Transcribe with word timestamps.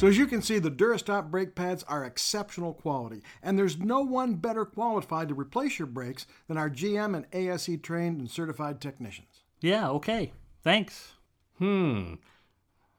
So 0.00 0.06
as 0.06 0.16
you 0.16 0.26
can 0.26 0.40
see, 0.40 0.58
the 0.58 0.70
Durastop 0.70 1.30
brake 1.30 1.54
pads 1.54 1.82
are 1.82 2.06
exceptional 2.06 2.72
quality, 2.72 3.22
and 3.42 3.58
there's 3.58 3.76
no 3.76 4.00
one 4.00 4.36
better 4.36 4.64
qualified 4.64 5.28
to 5.28 5.34
replace 5.34 5.78
your 5.78 5.84
brakes 5.84 6.26
than 6.48 6.56
our 6.56 6.70
GM 6.70 7.14
and 7.14 7.26
ASE 7.34 7.78
trained 7.82 8.18
and 8.18 8.30
certified 8.30 8.80
technicians. 8.80 9.42
Yeah, 9.60 9.90
okay. 9.90 10.32
Thanks. 10.62 11.12
Hmm. 11.58 12.14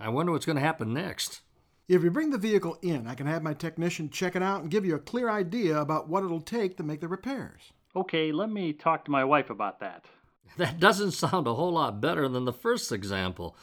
I 0.00 0.08
wonder 0.08 0.32
what's 0.32 0.44
going 0.44 0.56
to 0.56 0.60
happen 0.60 0.92
next. 0.92 1.42
If 1.86 2.02
you 2.02 2.10
bring 2.10 2.30
the 2.30 2.36
vehicle 2.36 2.76
in, 2.82 3.06
I 3.06 3.14
can 3.14 3.28
have 3.28 3.44
my 3.44 3.54
technician 3.54 4.10
check 4.10 4.34
it 4.34 4.42
out 4.42 4.62
and 4.62 4.70
give 4.70 4.84
you 4.84 4.96
a 4.96 4.98
clear 4.98 5.30
idea 5.30 5.80
about 5.80 6.08
what 6.08 6.24
it'll 6.24 6.40
take 6.40 6.76
to 6.78 6.82
make 6.82 7.00
the 7.00 7.06
repairs. 7.06 7.60
Okay, 7.94 8.32
let 8.32 8.50
me 8.50 8.72
talk 8.72 9.04
to 9.04 9.12
my 9.12 9.22
wife 9.22 9.50
about 9.50 9.78
that. 9.78 10.06
That 10.56 10.80
doesn't 10.80 11.12
sound 11.12 11.46
a 11.46 11.54
whole 11.54 11.74
lot 11.74 12.00
better 12.00 12.26
than 12.26 12.44
the 12.44 12.52
first 12.52 12.90
example. 12.90 13.56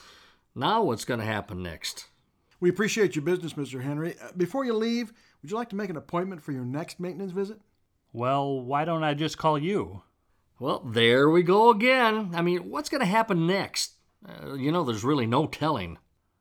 Now, 0.56 0.84
what's 0.84 1.04
going 1.04 1.20
to 1.20 1.26
happen 1.26 1.62
next? 1.62 2.08
We 2.66 2.72
appreciate 2.72 3.16
your 3.16 3.22
business, 3.22 3.54
Mr. 3.54 3.84
Henry. 3.84 4.16
Uh, 4.20 4.30
before 4.36 4.66
you 4.66 4.74
leave, 4.74 5.14
would 5.40 5.52
you 5.52 5.56
like 5.56 5.70
to 5.70 5.76
make 5.76 5.92
an 5.92 5.98
appointment 5.98 6.42
for 6.42 6.52
your 6.52 6.66
next 6.66 7.00
maintenance 7.00 7.32
visit? 7.32 7.60
Well, 8.12 8.60
why 8.60 8.86
don't 8.86 9.04
I 9.04 9.14
just 9.14 9.38
call 9.38 9.60
you? 9.60 10.02
Well, 10.58 10.80
there 10.80 11.30
we 11.30 11.44
go 11.44 11.70
again. 11.70 12.32
I 12.34 12.42
mean, 12.42 12.72
what's 12.72 12.90
going 12.90 13.02
to 13.02 13.06
happen 13.06 13.46
next? 13.46 13.92
Uh, 14.28 14.56
you 14.56 14.72
know, 14.72 14.84
there's 14.84 15.04
really 15.04 15.28
no 15.28 15.46
telling. 15.46 16.00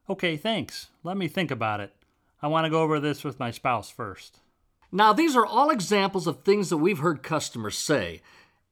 Okay, 0.09 0.39
thanks. 0.39 0.89
Let 1.03 1.19
me 1.19 1.29
think 1.29 1.51
about 1.51 1.81
it. 1.81 1.95
I 2.41 2.47
want 2.47 2.65
to 2.65 2.71
go 2.71 2.81
over 2.81 3.01
this 3.01 3.23
with 3.23 3.39
my 3.39 3.51
spouse 3.51 3.91
first. 3.91 4.39
Now, 4.91 5.13
these 5.13 5.37
are 5.37 5.45
all 5.45 5.69
examples 5.69 6.27
of 6.27 6.41
things 6.41 6.71
that 6.71 6.79
we've 6.79 7.01
heard 7.01 7.23
customers 7.23 7.77
say. 7.77 8.23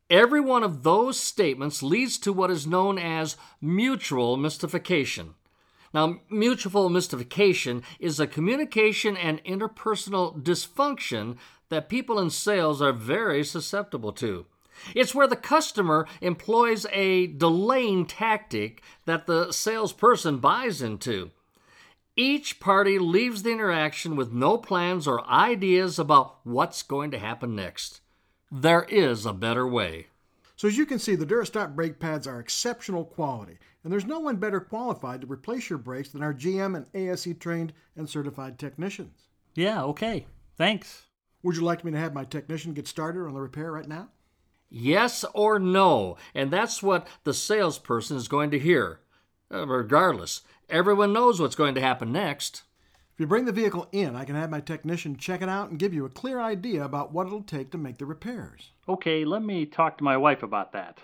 Every 0.08 0.40
one 0.40 0.62
of 0.62 0.84
those 0.84 1.20
statements 1.20 1.82
leads 1.82 2.16
to 2.20 2.32
what 2.32 2.50
is 2.50 2.66
known 2.66 2.98
as 2.98 3.36
mutual 3.60 4.38
mystification. 4.38 5.34
Now, 5.94 6.20
mutual 6.30 6.88
mystification 6.88 7.82
is 8.00 8.18
a 8.18 8.26
communication 8.26 9.16
and 9.16 9.44
interpersonal 9.44 10.42
dysfunction 10.42 11.36
that 11.68 11.88
people 11.88 12.18
in 12.18 12.30
sales 12.30 12.80
are 12.80 12.92
very 12.92 13.44
susceptible 13.44 14.12
to. 14.12 14.46
It's 14.94 15.14
where 15.14 15.26
the 15.26 15.36
customer 15.36 16.06
employs 16.20 16.86
a 16.92 17.26
delaying 17.26 18.06
tactic 18.06 18.82
that 19.04 19.26
the 19.26 19.52
salesperson 19.52 20.38
buys 20.38 20.82
into. 20.82 21.30
Each 22.16 22.60
party 22.60 22.98
leaves 22.98 23.42
the 23.42 23.52
interaction 23.52 24.16
with 24.16 24.32
no 24.32 24.58
plans 24.58 25.06
or 25.06 25.26
ideas 25.28 25.98
about 25.98 26.36
what's 26.44 26.82
going 26.82 27.10
to 27.12 27.18
happen 27.18 27.54
next. 27.54 28.00
There 28.50 28.84
is 28.84 29.24
a 29.24 29.32
better 29.32 29.66
way. 29.66 30.08
So 30.56 30.68
as 30.68 30.76
you 30.76 30.86
can 30.86 30.98
see, 30.98 31.14
the 31.14 31.26
Durastop 31.26 31.74
brake 31.74 31.98
pads 31.98 32.26
are 32.26 32.38
exceptional 32.38 33.04
quality, 33.04 33.58
and 33.82 33.92
there's 33.92 34.06
no 34.06 34.20
one 34.20 34.36
better 34.36 34.60
qualified 34.60 35.22
to 35.22 35.26
replace 35.26 35.70
your 35.70 35.78
brakes 35.78 36.10
than 36.10 36.22
our 36.22 36.34
GM 36.34 36.76
and 36.76 36.86
ASE 36.94 37.34
trained 37.38 37.72
and 37.96 38.08
certified 38.08 38.58
technicians. 38.58 39.28
Yeah, 39.54 39.82
okay. 39.84 40.26
Thanks. 40.56 41.06
Would 41.42 41.56
you 41.56 41.62
like 41.62 41.84
me 41.84 41.92
to 41.92 41.98
have 41.98 42.14
my 42.14 42.24
technician 42.24 42.74
get 42.74 42.86
started 42.86 43.26
on 43.26 43.34
the 43.34 43.40
repair 43.40 43.72
right 43.72 43.88
now? 43.88 44.08
Yes 44.70 45.24
or 45.34 45.58
no, 45.58 46.16
and 46.34 46.50
that's 46.50 46.82
what 46.82 47.06
the 47.24 47.34
salesperson 47.34 48.16
is 48.16 48.28
going 48.28 48.50
to 48.52 48.58
hear. 48.58 49.00
Uh, 49.52 49.66
regardless, 49.66 50.42
everyone 50.70 51.12
knows 51.12 51.40
what's 51.40 51.56
going 51.56 51.74
to 51.74 51.80
happen 51.80 52.12
next. 52.12 52.62
If 53.14 53.20
you 53.20 53.26
bring 53.26 53.44
the 53.44 53.52
vehicle 53.52 53.88
in, 53.92 54.16
I 54.16 54.24
can 54.24 54.36
have 54.36 54.48
my 54.48 54.60
technician 54.60 55.18
check 55.18 55.42
it 55.42 55.48
out 55.48 55.68
and 55.68 55.78
give 55.78 55.92
you 55.92 56.06
a 56.06 56.10
clear 56.10 56.40
idea 56.40 56.82
about 56.82 57.12
what 57.12 57.26
it'll 57.26 57.42
take 57.42 57.70
to 57.72 57.78
make 57.78 57.98
the 57.98 58.06
repairs. 58.06 58.70
Okay, 58.88 59.26
let 59.26 59.42
me 59.42 59.66
talk 59.66 59.98
to 59.98 60.04
my 60.04 60.16
wife 60.16 60.42
about 60.42 60.72
that. 60.72 60.98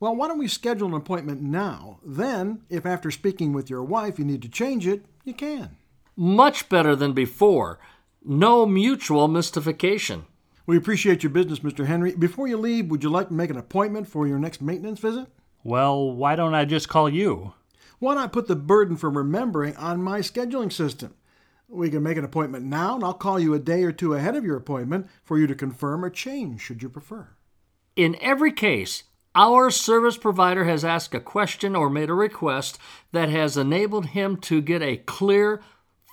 Well, 0.00 0.16
why 0.16 0.26
don't 0.26 0.40
we 0.40 0.48
schedule 0.48 0.88
an 0.88 0.94
appointment 0.94 1.40
now? 1.40 2.00
Then, 2.04 2.62
if 2.68 2.84
after 2.84 3.12
speaking 3.12 3.52
with 3.52 3.70
your 3.70 3.84
wife 3.84 4.18
you 4.18 4.24
need 4.24 4.42
to 4.42 4.48
change 4.48 4.84
it, 4.88 5.06
you 5.22 5.32
can. 5.32 5.76
Much 6.16 6.68
better 6.68 6.96
than 6.96 7.12
before. 7.12 7.78
No 8.24 8.66
mutual 8.66 9.28
mystification. 9.28 10.26
We 10.66 10.76
appreciate 10.76 11.22
your 11.22 11.30
business, 11.30 11.60
Mr. 11.60 11.86
Henry. 11.86 12.16
Before 12.16 12.48
you 12.48 12.56
leave, 12.56 12.90
would 12.90 13.04
you 13.04 13.10
like 13.10 13.28
to 13.28 13.34
make 13.34 13.50
an 13.50 13.56
appointment 13.56 14.08
for 14.08 14.26
your 14.26 14.40
next 14.40 14.60
maintenance 14.60 14.98
visit? 14.98 15.28
Well, 15.62 16.10
why 16.10 16.34
don't 16.34 16.54
I 16.54 16.64
just 16.64 16.88
call 16.88 17.08
you? 17.08 17.52
Why 18.00 18.16
not 18.16 18.32
put 18.32 18.48
the 18.48 18.56
burden 18.56 18.96
for 18.96 19.08
remembering 19.08 19.76
on 19.76 20.02
my 20.02 20.18
scheduling 20.18 20.72
system? 20.72 21.14
We 21.68 21.90
can 21.90 22.02
make 22.02 22.16
an 22.16 22.24
appointment 22.24 22.64
now, 22.66 22.94
and 22.94 23.04
I'll 23.04 23.14
call 23.14 23.40
you 23.40 23.54
a 23.54 23.58
day 23.58 23.82
or 23.84 23.92
two 23.92 24.14
ahead 24.14 24.36
of 24.36 24.44
your 24.44 24.56
appointment 24.56 25.08
for 25.22 25.38
you 25.38 25.46
to 25.46 25.54
confirm 25.54 26.04
or 26.04 26.10
change 26.10 26.60
should 26.60 26.82
you 26.82 26.88
prefer. 26.88 27.28
In 27.96 28.16
every 28.20 28.52
case, 28.52 29.04
our 29.34 29.70
service 29.70 30.16
provider 30.16 30.64
has 30.64 30.84
asked 30.84 31.14
a 31.14 31.20
question 31.20 31.74
or 31.74 31.90
made 31.90 32.10
a 32.10 32.14
request 32.14 32.78
that 33.12 33.28
has 33.28 33.56
enabled 33.56 34.06
him 34.06 34.36
to 34.38 34.60
get 34.60 34.82
a 34.82 34.98
clear 34.98 35.60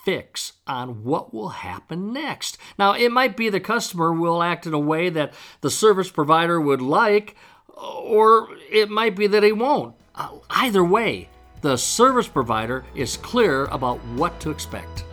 fix 0.04 0.54
on 0.66 1.04
what 1.04 1.32
will 1.32 1.50
happen 1.50 2.12
next. 2.12 2.58
Now, 2.78 2.94
it 2.94 3.12
might 3.12 3.36
be 3.36 3.48
the 3.48 3.60
customer 3.60 4.12
will 4.12 4.42
act 4.42 4.66
in 4.66 4.74
a 4.74 4.78
way 4.78 5.08
that 5.10 5.34
the 5.60 5.70
service 5.70 6.10
provider 6.10 6.60
would 6.60 6.82
like, 6.82 7.36
or 7.68 8.48
it 8.70 8.90
might 8.90 9.14
be 9.14 9.28
that 9.28 9.44
he 9.44 9.52
won't. 9.52 9.94
Uh, 10.14 10.38
either 10.50 10.82
way, 10.82 11.28
the 11.60 11.76
service 11.76 12.26
provider 12.26 12.84
is 12.96 13.16
clear 13.16 13.66
about 13.66 13.98
what 14.16 14.40
to 14.40 14.50
expect. 14.50 15.04